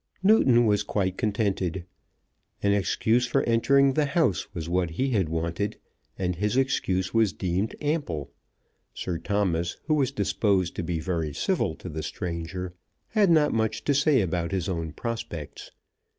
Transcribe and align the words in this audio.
Newton 0.23 0.65
was 0.65 0.81
quite 0.81 1.15
contented. 1.15 1.85
An 2.63 2.71
excuse 2.73 3.27
for 3.27 3.43
entering 3.43 3.93
the 3.93 4.07
house 4.07 4.51
was 4.51 4.67
what 4.67 4.89
he 4.89 5.11
had 5.11 5.29
wanted, 5.29 5.77
and 6.17 6.35
his 6.37 6.57
excuse 6.57 7.13
was 7.13 7.33
deemed 7.33 7.75
ample. 7.81 8.31
Sir 8.95 9.19
Thomas, 9.19 9.77
who 9.85 9.93
was 9.93 10.11
disposed 10.11 10.75
to 10.77 10.81
be 10.83 10.99
very 10.99 11.35
civil 11.35 11.75
to 11.75 11.87
the 11.87 12.01
stranger, 12.01 12.73
had 13.09 13.29
not 13.29 13.53
much 13.53 13.83
to 13.83 13.93
say 13.93 14.21
about 14.21 14.51
his 14.51 14.67
own 14.67 14.91
prospects. 14.91 15.69